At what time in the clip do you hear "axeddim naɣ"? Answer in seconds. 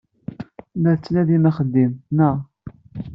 1.49-2.35